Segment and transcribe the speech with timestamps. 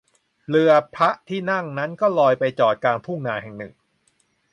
[0.47, 3.73] เรือพระที่นั่งนั้นก็ลอยไปจอดกลางทุ่งนาแห่งหนึ่ง